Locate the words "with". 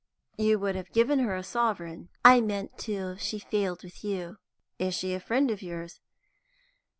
3.83-4.03